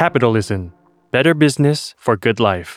[0.00, 0.72] Capitalism
[1.10, 2.70] Better Business for Good Life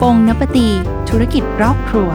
[0.00, 0.68] ปงนปตี
[1.10, 2.10] ธุรกิจรอบครัว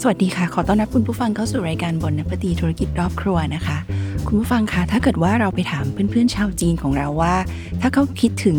[0.00, 3.78] สวัสดีค่ะ ขอต้อนรับคุณผู้ฟังเข้าสู่รายการบนนปตีธุรกิจรอบครัวนะคะ
[4.26, 7.34] คุณผู้ฟังคะถ้าเกิดว่าเราไปถามเพื่อนๆชาวจีนของเราว่า
[7.80, 8.56] ถ้าเขาคิดถึง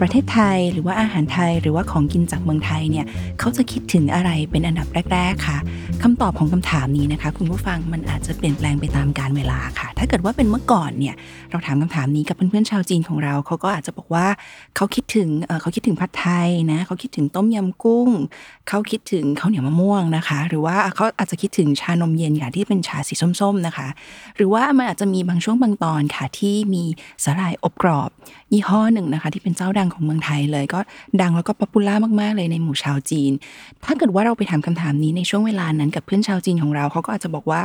[0.00, 3.06] ประเทศไทยหรือว่าอาหารไทยหรือว่าของกินจากเมืองไทยเนี่ย
[3.40, 5.58] เขาจะคิดถึงอะไรเป็นอันดับแรก ๆค่ะ
[6.02, 11.14] คำตอบของคำถามนี้นะคะ คุณผู้ฟังมันอาจจะเปลี่ยนแปลงไปตามกาลเวลาค่ะ ถ้าเกิดว่าเป็นเมื่อก่อนเนี่ย
[11.50, 14.26] เราถามคำถามนี้กับเพื่อนๆชาวจีนของเราเขาก็อาจจะบอกว่า
[14.76, 15.28] เขาคิดถึง
[15.60, 18.08] เขาคิดถึงผัดไทยนะเขาคิดถึงต้มยำกุ้ง
[18.68, 23.88] เขาคิดถึงข้าวเหนียวมะม่วงนะคะ หรือว่าเขาอาจจะคิดถึงชานมเย็นค่ะที่เป็นชาสีส้มๆนะคะ
[24.36, 26.84] หรือว่ามันอาจจะมีบางช่วงบางตอนค่ะที่มี
[27.24, 28.10] สาหร่ายอบกรอบ
[28.52, 30.80] ยี่ห้อหนึ่งนะคะ ที่เป็นเจ้าดังของเมืองไทยเลย ก็
[31.20, 33.32] ดังแล้วก็ popular มากๆ เลยในหมู่ชาวจีน
[33.86, 37.62] ถ้าเกิดว่าเราไปถามคำถามนี้ในช่วงเวลานั้นกับเพื่อนชาวจีนของเราเขาก็อาจจะบอกว่า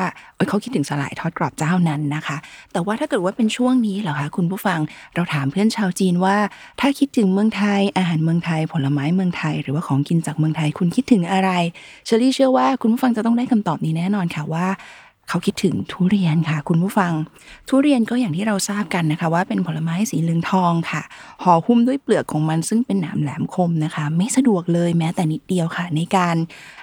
[0.49, 2.38] เขาคิดถึงสาหร่ายทอดกรอบเจ้านั้นนะคะ
[2.73, 4.80] แต่ว่าถ้าเกิดว่าเป็นช่วงนี้เหรอคะคุณผู้ฟัง
[5.16, 6.38] เราถามเพื่อนชาวจีนว่า
[6.80, 11.49] ถ้าคิดถึงเมืองไทย อาหารเมืองไทย ผลไม้เมืองไทย หรือว่าของกินจากเมืองไทยคุณคิดถึงอะไร
[12.05, 14.67] เชอรี่เชื่อว่าคุณผู้ฟังจะต้องได้คำตอบนี้แน่นอนค่ะว่า
[15.30, 17.13] เขาคิดถึงทุเรียนค่ะ คุณผู้ฟัง
[17.69, 21.02] ทุเรียนก็อย่างที่เราทราบกันนะคะ ว่าเป็นผลไม้สีเหลืองทองค่ะ
[21.44, 26.36] ห่อหุ้มด้วยเปลือกของมันซึ่งเป็นหนามแหลมคมนะคะ ไม่สะดวกเลยแม้แต่นิดเดียวค่ะ ในการ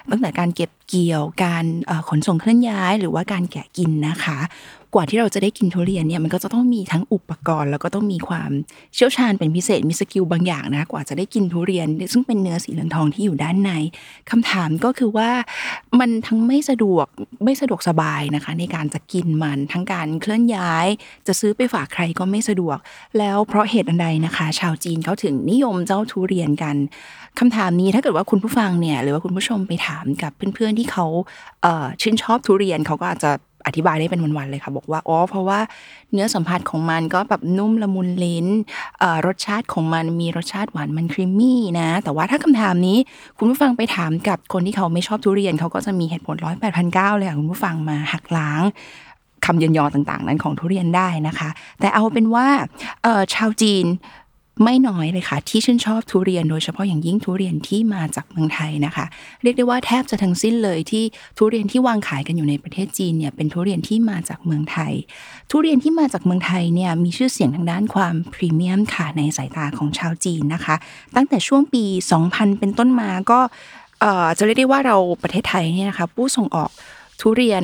[0.09, 1.65] ตั้งแต่การเก็บ เกี่ยวการ
[2.09, 4.39] ขนส่งเคลื่อนย้าย หรือว่าการแกะกินนะคะ
[4.95, 8.51] กว่าที่เราจะได้กินทุเรียนเนี่ยมันก็จะต้องมีทั้งอุปกรณ์ แล้วก็ต้องมีความ
[8.95, 13.71] เชี่ยวชาญเป็นพิเศษมีสกิลบางอย่างนะกว่าจะได้กินทุเรียน ซึ่งเป็นเนื้อสีเหลืองทองที่อยู่ด้านใน
[14.29, 15.29] คำถามก็คือว่า
[15.99, 17.07] มันทั้งไม่สะดวก
[17.43, 20.87] ไม่สะดวกสบายนะคะ ในการจะกินมันทั้งการเคลื่อนย้าย
[21.27, 22.77] จะซื้อไปฝากใครก็ไม่สะดวก
[23.17, 26.75] แล้วเพราะเหตุอันใดนะคะ ชาวจีนเขาถึงนิยมเจ้าทุเรียนกัน
[27.39, 31.05] คำถามนี้ถ้าเกิดว่าคุณผู้ฟังเนี่ยหรือว่าคุณผู้ชมไปถามกับเพื่อนที่เขา
[32.01, 33.31] ชื่นชอบทุเรียนเขาก็อาจจะ
[33.67, 35.59] อธิบายได้เป็นวันๆเลยค่ะ บอกว่าอ๋อเพราะว่า
[36.11, 38.47] เนื้อสัมผัสของมันก็แบบนุ่มละมุนลิ้น
[39.25, 42.97] รสชาติของมันมีรสชาติหวานมันครีมมี่นะ แต่ว่าถ้าคำถามนี้
[43.37, 48.61] คุณผู้ฟังไปถามกับคนที่เขาไม่ชอบทุเรียนเขาก็จะมีเหตุผลร้อยแปดพันเก้าเลยค่ะคุณผู้ฟังมาหักล้าง
[49.45, 51.49] คำเยินยอต่างๆ นั้นของทุเรียนได้นะคะ
[51.79, 52.47] แต่เอาเป็นว่า
[53.33, 53.85] ชาวจีน
[54.63, 59.05] ไม่น้อยเลยค่ะ ที่ชื่นชอบทุเรียนโดยเฉพาะอย่างยิ่งทุเรียนที่มาจากเมืองไทยนะคะ
[59.43, 61.03] เรียกได้ว่าแทบจะทั้งสิ้นเลยที่
[61.37, 64.93] ทุเรียนที่วางขายกันอยู่ในประเทศจีนเนี่ยเป็นทุเรียนที่มาจากเมืองไทย
[65.51, 70.75] ทุเรียนที่มาจากเมืองไทยเนี่ยมีชื่อเสียงทางด้านความพรีเมียมค่ะในสายตาของชาวจีนนะคะ
[71.15, 71.83] ตั้งแต่ช่วงปี
[72.21, 73.39] 2000 เป็นต้นมาก็
[74.37, 76.69] จะเรียกได้ว่าเราประเทศไทยเนี่ยนะคะผู้ส่งออก
[77.21, 77.63] ทุเรียน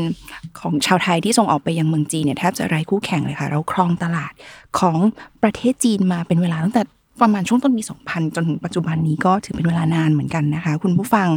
[0.59, 4.33] ของชาวไทยที่ส่งออกไปยังเมืองจีนเนี่ยแทบจะไร้คู่แข่งเลยค่ะ เราครองตลาด
[4.79, 4.97] ของ
[5.43, 6.83] ประเทศจีนมาเป็นเวลาตั้งแต่
[7.21, 11.27] ประมาณช่วงต้นปี 2000 จนถึงปัจจุบันนี้ก็ถือเป็นเวลานานเหมือนกันนะคะ คุณผู้ฟัง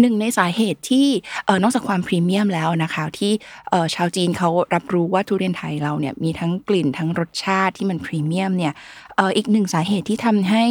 [0.00, 1.06] หนึ่งในสาเหตุที่
[1.62, 3.32] นอกจากความพรีเมียมแล้วนะคะ ที่
[3.94, 8.72] ชาวจีนเขารับรู้ว่าทุเรียนไทยเราเนี่ยมีทั้งกลิ่นทั้งรสชาติที่มันพรีเมียมเนี่ย
[9.36, 10.64] อีกหนึ่งสาเหตุที่ทำให้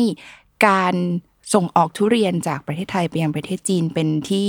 [0.68, 0.96] การ
[1.54, 4.46] ส่งออกทุเรียนจากประเทศไทยไปยังประเทศจีนเป็นที่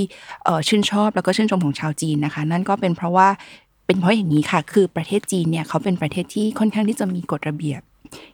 [0.69, 3.29] ชื่นชอบแล้วก็ชื่นชมของชาวจีนนะคะ นั่นก็เป็นเพราะว่า
[3.87, 7.81] เป็นเพราะอย่างนี้ค่ะ คือประเทศจีนเนี่ยเขาเป็นประเทศที่ค่อนข้างที่จะมีกฎระเบียบ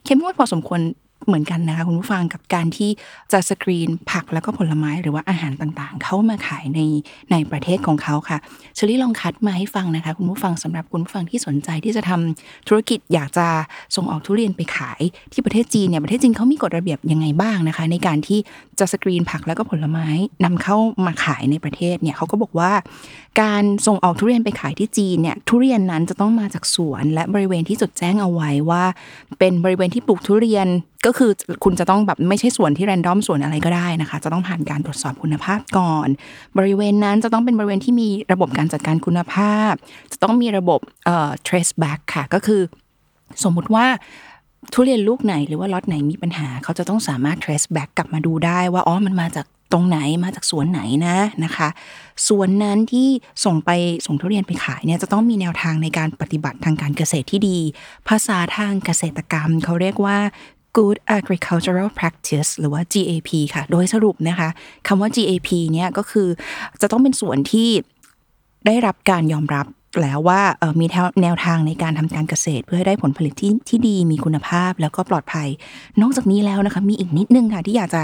[0.04, 0.80] เข้มงวดพอสมควร
[1.26, 2.90] เหมือนกันนะคะคุณผู้ฟังกับการที่
[3.32, 6.80] จะสกรีนผักแล้วก็ผลไม้หรือว่าอาหารต่างๆ เข้ามาขายใน
[7.30, 8.38] ในประเทศของเขาค่ะ
[8.74, 13.46] เชอรี่ลองคัดมาให้ฟังนะคะคุณผู้ฟังสำหรับคุณผู้ฟังที่สนใจที่จะทำธุรกิจอยากจะ
[13.96, 15.00] ส่งออกทุเรียนไปขาย
[15.32, 18.38] ที่ประเทศจีนเนี่ยประเทศจีนเขามีกฎระเบียบยังไงบ้างนะคะ ในการที่
[18.78, 20.06] จะสกรีนผักแล้วก็ผลไม้
[20.44, 22.72] นำเข้ามาขายในประเทศเนี่ยเขาก็บอกว่า
[23.42, 28.84] การส่งออกทุเรียนไปขายที่จีนเนี่ยทุเรียนนั้นจะต้องมาจากสวนและบริเวณที่จดแจ้งเอาไว้ว่า
[29.38, 30.68] เป็นบริเวณที่ปลูกทุเรียน
[31.06, 31.30] ก็คือ
[31.64, 36.08] คุณจะต้องแบบไม่ใช่ส่วนที่แรนดอมส่วนอะไรก็ได้นะคะ จะต้องผ่านการตรวจสอบคุณภาพก่อน
[36.58, 39.72] บริเวณนั้นจะต้องเป็นบริเวณที่มีระบบการจัดการคุณภาพ
[40.12, 42.60] จะต้องมีระบบเอ่อ trace back ค่ะ ก็คือ
[43.44, 43.86] สมมุติว่า
[44.72, 51.68] ทุเรียนลูกไหนหรือว่าล็อตไหนมีปัญหา เขาจะต้องสามารถ trace back กลับมาดูได้ว่าอ๋อมันมาจากตรงไหนมาจากสวนไหนนะนะคะ
[52.28, 53.08] สวนนั้นที่
[53.44, 53.70] ส่งไป
[54.06, 57.58] ส่งทุเรียนไปขายเนี่ยจะต้องมีแนวทางในการปฏิบัติทางการเกษตรที่ดี
[58.08, 60.18] ภาษาทางเกษตรกรรม เขาเรียกว่า
[60.78, 64.48] Good Agricultural Practice หรือว่า GAP ค่ะ โดยสรุปนะคะ
[64.88, 66.28] คำว่า GAP เนี่ยก็คือ
[66.80, 67.68] จะต้องเป็นส่วนที่
[68.66, 69.66] ได้รับการยอมรับ
[70.02, 70.40] แล้วว่า
[70.80, 70.86] มี
[71.22, 75.48] แนวทางในการทำการเกษตร เพื่อให้ได้ผลผลิตที่ที่ดีมีคุณภาพแล้วก็ปลอดภัย
[76.00, 78.02] นอกจากนี้แล้วนะคะมีอีกนิดนึงค่ะที่อยากจะ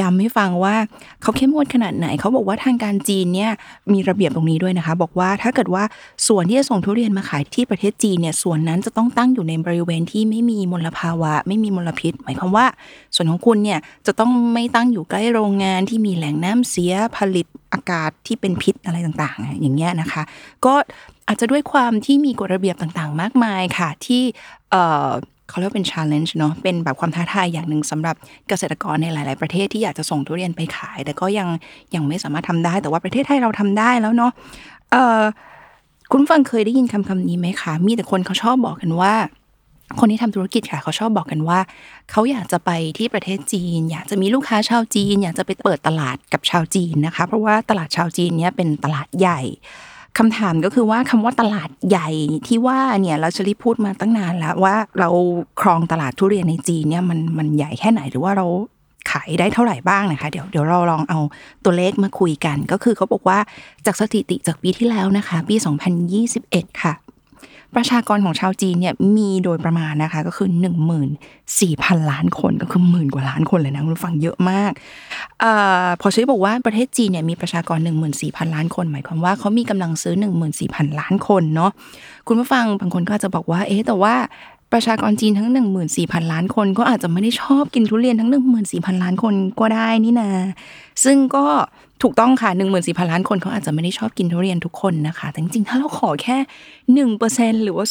[0.00, 0.74] ย้ำให้ฟังว่า
[1.22, 3.50] เขาเข้มงวดขนาดไหน เขาบอกว่าทางการจีนเนี่ย
[3.92, 5.84] มีระเบียบตรงนี้ด้วยนะคะ บอกว่าถ้าเกิดว่า
[6.28, 12.66] ส่วนที่จะส่งทุเรียนมาขายที่ประเทศจีนเนี่ยส่วนนั้นจะต้องตั้งอยู่ในบริเวณที่ไม่มีมลภาวะ ไม่มีมลพิษ หมายความว่า
[13.14, 20.22] ส่วนของคุณเนี่ยจะต้องไม่ตั้งอยู่ใกล้โรงงานที่มีแหล่งน้ำเสียผลิตอากาศที่เป็นพิษอะไรต่างๆ อย่างเงี้ยนะคะ
[20.64, 20.74] ก็
[21.28, 24.22] อาจจะด้วยความที่มีกฎระเบียบต่างๆ มากมายค่ะ ที่
[25.48, 28.16] เขาเรียกเป็น challenge เนาะเป็นแบบความท้าทายอย่างหนึ่งสำหรับ
[28.48, 31.48] เกษตรกรในหลาย ๆ ประเทศที่อยากจะส่งทุเรียนไปขาย แต่ก็ยัง
[31.94, 34.32] ยังไม่สามารถทำได้ แต่ว่าประเทศไทยเราทำได้แล้วเนาะ
[36.12, 39.14] คุณฟังเคยได้ยินคำคำนี้ไหมคะมีแต่คนเขาชอบบอกกันว่า
[40.00, 41.58] คนที่ทำธุรกิจค่ะเขาชอบบอกกันว่า
[42.10, 49.40] เขาอยากจะไปที่ประเทศจีน อยากจะมีลูกค้าชาวจีน อยากจะไปเปิดตลาดกับชาวจีนนะคะ เพราะว่าตลาดชาวจีนเนี่ยเป็นตลาดใหญ่
[50.18, 52.08] คำถามก็คือว่าคำว่าตลาดใหญ่
[52.46, 55.08] ที่ว่าเนี่ยเราจะรีพูดมาตั้งนานแล้วว่าเรา
[55.60, 58.46] ครองตลาดทุเรียนในจีนเนี่ยมันมันใหญ่แค่ไหนหรือว่าเรา
[59.10, 61.18] ขายได้เท่าไหร่บ้างนะคะ เดี๋ยวเดี๋ยวเราลองเอา
[61.64, 63.38] ตัวเลขมาคุยกัน ก็คือเขาบอกว่า
[63.86, 65.56] จากสถิติจากปีที่แล้วนะคะ ปี
[66.18, 66.92] 2021 ค่ะ
[67.74, 70.48] ประชากรของชาวจีนเนี่ยมีโดยประมาณนะคะก็คือ
[71.30, 74.72] 14,000 ล้านคนก็คือหมื่นกว่าล้านคนเลยนะคุณผู้ฟังเยอะมาก
[75.42, 75.44] อ
[76.00, 77.78] พอชี้บอกว่าประเทศจีนเนี่ยมีประชากร
[78.16, 80.14] 14,000 ล้านคน หมายความว่าเขามีกำลังซื้อ
[80.56, 81.70] 14,000 ล้านคนเนาะ
[82.28, 84.14] คุณผู้ฟังบางคนก็อาจจะบอกว่าเอ๊ะแต่ว่า
[84.72, 85.48] ประชากรจีนทั้ง
[85.90, 88.30] 14,000 ล้านคน ก็อาจจะไม่ได้ชอบกินทุเรียนทั้ง
[88.66, 90.30] 14,000 ล้านคนก็ได้นี่นา
[91.04, 91.46] ซึ่งก็
[92.02, 96.38] ถูกต้องค่ะ 14,000 ล้านคนเขาอาจจะไม่ได้ชอบกินทุเรียนทุกคนนะคะ แต่จริงๆ ถ้าเราขอแค่
[97.16, 97.86] 1%หรือว่า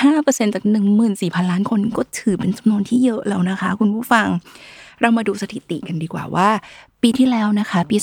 [0.00, 0.64] 0.5%จาก
[1.08, 4.26] 14,000 ล้านคนก็ถือเป็นจำนวนที่เยอะแล้วนะคะ คุณผู้ฟัง
[5.00, 6.48] เรามาดูสถิติกันดีกว่าว่า
[7.02, 7.96] ปีที่แล้วนะคะ ปี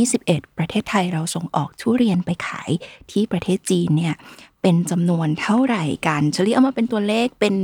[0.00, 2.70] 2021 ประเทศไทยเราส่งออกทุเรียนไปขาย
[3.10, 4.14] ที่ประเทศจีนเนี่ย
[4.62, 7.54] เป็นจำนวนเท่าไหร่กันเฉลี่ยเอามาเป็นตัวเลขเป็น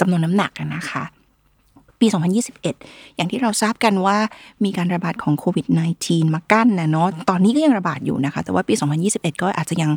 [0.00, 1.04] จำนวนน้ำหนักนะคะ
[2.00, 2.06] ปี
[2.62, 4.16] 2021 อย่างที่เราทราบกันว่า
[4.64, 5.66] มีการระบาดของโควิด
[6.00, 8.74] -19 มากั้นนะเนาะ ตอนนี้ก็ยังระบาดอยู่นะคะ แต่ว่าปี
[9.08, 9.90] 2021 ก็อาจจะยัง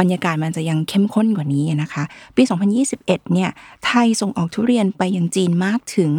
[0.00, 2.02] บรรยากาศมันจะยังเข้มข้นกว่านี้นะคะ
[2.36, 2.42] ปี
[2.88, 3.50] 2021 เนี่ย
[3.84, 6.10] ไทยส่งออกทุเรียนไปยังจีนมากถึง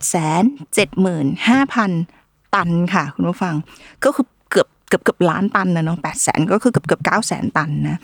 [0.00, 3.54] 875,000 ตันค่ะ คุณผู้ฟัง
[4.04, 7.98] ก็คือเกือบเกือบเกือบล้านตันนะเนาะ8แสนก็คือเกือบเกือบ9แสนตันนะ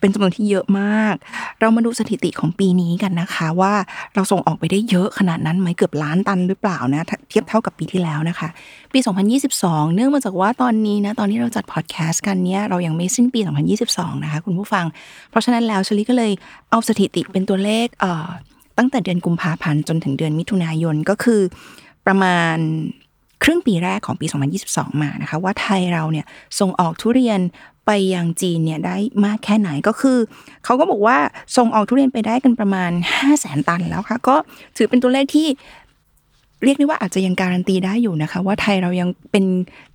[0.00, 1.14] เป็นจำนวนที่เยอะมาก
[1.60, 3.74] เรามาดูสถิติของปีนี้กันนะคะว่า
[4.14, 8.48] เราส่งออกไปได้เยอะขนาดนั้นไหมเกือบล้านตันหรือเปล่านะเทียบเท่ากับปีที่แล้วนะคะ
[8.92, 8.98] ปี
[9.46, 13.40] 2022 เนื่องมาจากว่าตอนนี้นะตอนนี้เราจัดพอดแคสต์กันเนี้ยเรายังไม่สิ้นปี
[13.82, 14.84] 2022 นะคะคุณผู้ฟัง
[15.30, 16.32] เพราะฉะนั้นแล้วชลิก็เลย
[16.70, 18.28] เอาสถิติเป็นตัวเลขเอ่อ
[18.78, 21.40] ตั้งแต่เดือนกุมภาพันธ์จนถึงเดือนมิถุนายนก็คือ
[22.06, 22.56] ประมาณ
[23.44, 24.26] ครึ่งปีแรกของปี
[24.64, 26.26] 2022 มานะคะว่าไทยเราเนี่ย
[26.60, 27.40] ส่งออกทุเรียน
[27.86, 30.18] ไปยังจีนเนี่ยได้มากแค่ไหนก็คือ
[30.64, 31.18] เขาก็บอกว่า
[31.56, 34.36] ส่งออกทุเรียนไปได้กันประมาณ 5 0 0แสนตันแล้วค่ะ ก็
[34.76, 35.48] ถือเป็นตัวเลขที่
[36.64, 39.44] เรียกได้ว่าอาจจะยังการันตีได้อยู่นะคะ ว่าไทยเรายังเป็น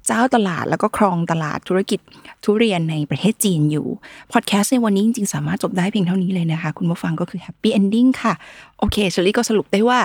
[0.07, 1.99] เจ้าตลาดแล้วก็ครองตลาดธุรกิจ
[2.43, 3.87] ทุเรียนในประเทศจีนอยู่
[4.31, 8.33] พอดแคสต์ในวันนี้จริงๆ สามารถจบได้เพียงเท่านี้เลยนะคะ คุณผู้ฟังก็คือ happy ending ค่ะ
[8.79, 9.99] โอเคเชอรี่ก็สรุปได้ว่า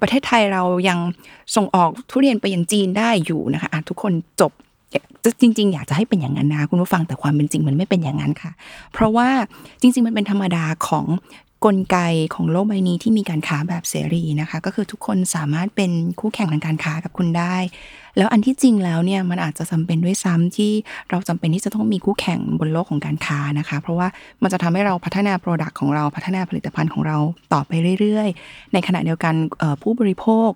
[0.00, 0.98] ประเทศไทยเรายัง
[1.56, 4.52] ส่งออกทุเรียนไปยังจีนได้อยู่นะคะทุกคนจบ
[5.40, 8.50] จริง ๆ อยากจะให้เป็นอย่างนั้นนะคุณผู้ฟังแต่ความเป็นจริงมันไม่เป็นอย่างนั้นค่ะ
[8.92, 9.28] เพราะว่า
[9.80, 11.06] จริง ๆ มันเป็นธรรมดาของ
[11.66, 11.98] กลไก
[12.34, 15.90] ของโลกใบนี้ที่มีการค้าแบบเสรีนะคะ ก็คือทุกคนสามารถเป็น
[16.20, 17.56] คู่แข่งทางการค้ากับคุณได้
[18.16, 20.72] แล้วอันที่จริงแล้วเนี่ยมันอาจจะจำเป็นด้วยซ้ำที่
[21.10, 24.08] เราจำเป็นที่จะต้องมีคู่แข่งบนโลกของการค้านะคะ เพราะว่า
[24.42, 27.16] มันจะทำให้เราพัฒนาโปรดักต์ของเราพัฒนาผลิตภัณฑ์ของเรา
[27.52, 29.34] ต่อไปเรื่อยๆ ในขณะเดียวกัน
[29.82, 30.50] ผู้บริโภค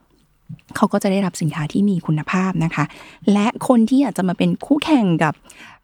[0.77, 2.85] เขาก็จะได้รับสินค้าที่มีคุณภาพนะคะ
[3.33, 5.35] และคนที่อยากจะมาเป็นคู่แข่งกับ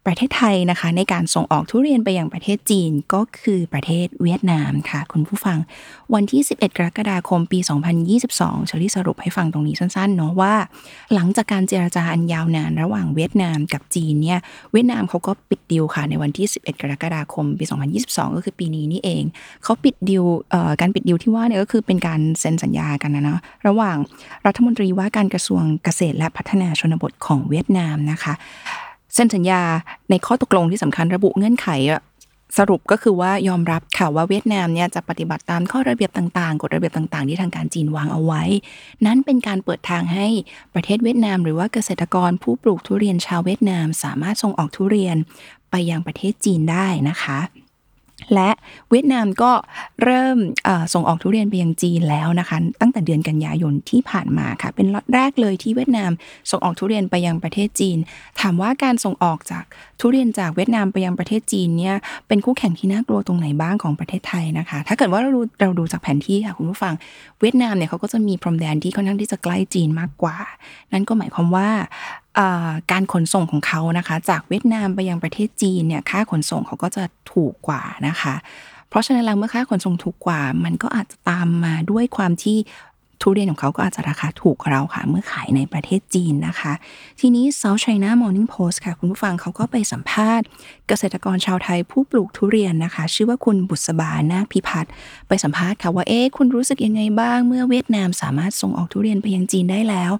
[0.08, 5.58] ประเทศไทยนะคะ ในการส่งออกทุเรียนไปยังประเทศจีนก็คือประเทศเวียดนามค่ะ คุณผู้ฟัง
[6.14, 7.58] วันที่ 11 กรกฎาคมปี
[8.12, 10.54] 2022เชอรี่สรุปให้ฟังตรงนี้สั้นๆเนาะว่า
[11.14, 14.40] หลังจากการเจรจาอันยาวนานระหว่างเวียดนามกับจีนเนี่ย
[14.72, 17.64] เวียดนามเขาก็ปิดดีลค่ะในวันที่ 11 กรกฎาคมปี
[18.00, 19.22] 2022 ก็คือปีนี้นี่เอง
[19.64, 20.24] เขาปิดดีล
[20.80, 23.96] การปิดดีลที่ว่าเนี่ยก็คือเป็นการเซ็นสัญญากันนะเนาะระหว่าง
[24.46, 28.34] รัฐมนตรีว่าการกระทรวงเกษตรและพัฒนาชนบทของเวียดนามนะคะ
[29.14, 29.62] เส้นสัญญา
[30.10, 32.02] ในข้อตกลงที่สำคัญระบุเงื่อนไขอะ
[32.58, 38.42] สรุปก็คือว่ายอมรับค่ะว่าเวียดนามเนี่ยจะปฏิบัติตามข้อระเบียบต่างๆ กฎระเบียบต่างๆ ที่ทางการจีนวางเอาไว้
[39.06, 40.26] นั้นเป็นการเปิดทางให้
[40.74, 45.16] ประเทศเวียดนาม หรือว่าเกษตรกรผู้ปลูกทุเรียนชาวเวียดนาม สามารถส่งออกทุเรียน
[45.70, 47.38] ไปยังประเทศจีนได้นะคะ
[48.34, 48.50] และ
[48.90, 49.52] เวียดนามก็
[50.04, 50.38] เริ่ม
[50.94, 56.10] ส่งออกทุเรียนไปยังจีนแล้วนะคะ ตั้งแต่เดือนกันยายนที่ผ่านมาค่ะ เป็นล็อตแรกเลยที่เวียดนาม
[56.50, 57.98] ส่งออกทุเรียนไปยังประเทศจีน
[58.40, 59.64] ถามว่าการส่งออกจาก
[60.00, 61.96] ทุเรียนจากเวียดนามไปยังประเทศจีนเนี่ย
[62.28, 66.94] เป็นคู่แข่งที่น่ากลัวตรงไหนบ้างของประเทศไทยนะคะ ถ้าเกิดว่าเราดูเราดูจากแผนที่ค่ะคุณผู้ฟัง
[67.40, 70.36] เวียดนามเนี่ยเขาก็จะมีพรมแดนที่ค่อนข้างที่จะใกล้จีนมากกว่า
[70.92, 71.68] นั่นก็หมายความว่า
[72.90, 78.34] การขนส่งของเขานะคะ จากเวียดนามไปยังประเทศจีนเนี่ยค่าขนส่งเขาก็จะถูกกว่านะคะ
[78.88, 82.58] เพราะฉะนั้นแล้วเมื่อค่าขนส่งถูกกว่า มันก็อาจจะตามมาด้วยความที่
[83.22, 86.72] ทุเรียนของเขาก็อาจจะราคาถูกกว่าเราค่ะ เมื่อขายในประเทศจีนนะคะ
[87.20, 90.46] ทีนี้ South China Morning Post ค่ะ คุณผู้ฟังเขาก็ไปสัมภาษณ์
[90.88, 94.92] เกษตรกรชาวไทยผู้ปลูกทุเรียนนะคะ ชื่อว่าคุณบุษบานาคพิพัฒน์
[95.28, 100.12] ไปสัมภาษณ์ค่ะว่าเอ๊ะคุณรู้สึกยังไงบ้าง เมื่อเวียดนามสามารถส่งออกทุเรียนไปยังจีนได้แล้ว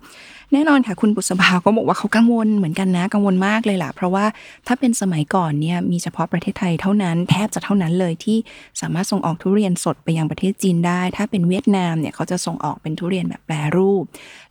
[0.53, 4.25] แน่นอนค่ะคุณบุษบาก็บอกว่าเขากังวลเหมือนกันนะกังวลมากเลยล่ะ เพราะว่า
[4.67, 8.39] ถ้าเป็นสมัยก่อนเนี่ยมีเฉพาะประเทศไทยเท่านั้นแทบจะเท่านั้นเลยที่
[8.81, 14.05] สามารถส่งออกทุเรียนสดไปยังประเทศจีนได้ ถ้าเป็นเวียดนามเนี่ยเขาจะส่งออกเป็นทุเรียนแบบแปรรูป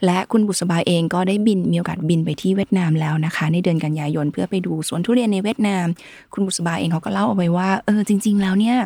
[0.06, 5.86] และคุณบุษบาเองก็ได้บินมีโอกาสบินไปที่เวียดนามแล้วนะคะ ในเดือนกันยายนเพื่อไปดูสวนทุเรียนในเวียดนาม
[6.34, 8.78] คุณบุษบาเองเขาก็เล่าเอาไว้ว่าเออจริง ๆ แล้วเนี่ย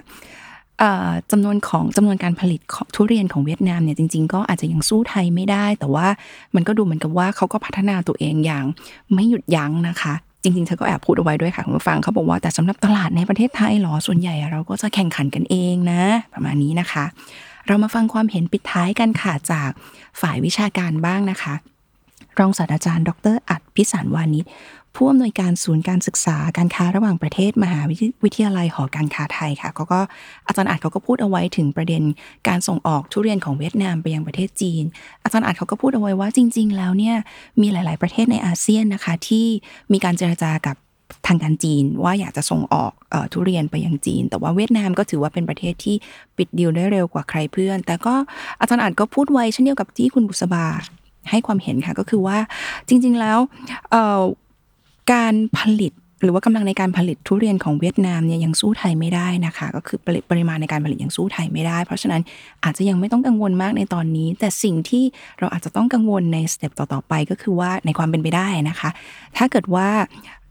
[1.31, 6.07] จำนวนของจำนวนการผลิตของทุเรียนของเวียดนามเนี่ยจริง ๆ ก็อาจจะยังสู้ไทยไม่ได้ แต่ว่า
[6.55, 8.65] มันก็ดูเหมือนกับว่าเขาก็พัฒนาตัวเองอย่าง
[9.13, 16.01] ไม่หยุดยั้งนะคะจริงๆเธอก็แอบพูดเอาไว้ด้วยค่ะคุณผู้ฟังเขาบอกว่าแต่สำหรับตลาดในประเทศไทยหรอส่วนใหญ่เราก็จะแข่งขันกันเองนะ
[16.33, 17.05] ประมาณนี้นะคะ
[17.67, 19.69] เรามาฟังความเห็นปิดท้ายกันค่ะจาก
[20.21, 21.53] ฝ่ายวิชาการบ้างนะคะ
[22.39, 24.45] รองศาสตราจารย์ ดรอัดพิสารวานิช
[24.95, 27.79] ผู้อำนวยการศูนย์การศึกษาการค้าระหว่างประเทศมหา
[28.23, 29.99] วิทยาลัยหอการค้าไทยค่ะเขาก็
[30.47, 32.03] อาจารย์อาจเขาก็พูดเอาไว้ถึงประเด็น
[32.47, 34.83] การส่งออกทุเรียนของเวียดนามไปยังประเทศจีน
[35.23, 37.15] อาจารย์อาจเขาก็พูดเอาไว้ว่าจริง ๆ แล้วเนี่ย
[37.61, 39.45] มีหลาย ๆ ประเทศในอาเซียนนะคะที่
[39.91, 40.75] มีการเจรจากับ
[41.27, 45.95] ทางการจีนว่าอยากจะส่งออกอทุเรียนไปยังจีน แต่ว่าเวียดนามก็ถือว่าเป็นประเทศที่
[46.37, 48.15] ปิดดีลได้เร็วกว่าใครเพื่อน แต่ก็
[48.59, 50.65] อาจารย์อาจก็พูดไว้เช่นเดียวกับที่คุณบุษบา
[51.29, 52.37] ให้ความเห็นค่ะก็คือว่า
[52.87, 53.39] จริง ๆ แล้ว
[55.11, 55.93] การผลิต
[56.23, 62.21] หรือว่ากำลังในการผลิตทุเรียนของเวียดนามเนี่ยยังสู้ไทยไม่ได้นะคะ ก็คือผลิตปริมาณในการผลิตยังสู้ไทยไม่ได้ เพราะฉะนั้น
[62.63, 65.03] อาจจะยังไม่ต้องกังวลมากในตอนนี้ แต่สิ่งที่
[65.39, 68.89] เราอาจจะต้องกังวลใน step ต่อๆไปก็คือว่าในความเป็นไปได้นะคะ
[69.37, 69.87] ถ้าเกิดว่า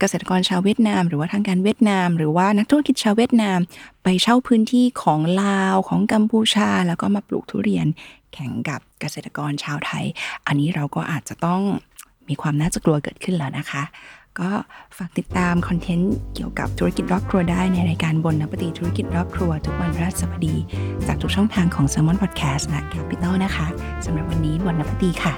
[0.01, 3.59] เกษตรกรชาวเวียดนาม หรือว่าทางการเวียดนาม หรือว่านักธุรกิจชาวเวียดนาม
[4.03, 7.87] ไปเช่าพื้นที่ของลาวของกัมพูชา แล้วก็มาปลูกทุเรียน
[8.35, 10.05] แข่งกับเกษตรกรชาวไทย
[10.47, 11.61] อันนี้เราก็อาจจะต้อง
[12.29, 13.83] มีความน่าจะกลัวเกิดขึ้นแล้วนะคะ
[14.39, 14.51] ก็
[14.99, 20.57] ฝากติดตามคอนเทนต์เกี่ยวกับธุรกิจรอบครัวได้ในรายการบนนปฏิธุรกิจรอบครัว ทุกวันพฤหัสบดี
[21.07, 23.67] จากทุกช่องทางของ s ซ l m o n Podcast และ Capital นะคะ
[24.05, 25.35] สำหรับวันนี้บนนปฏิค่ะ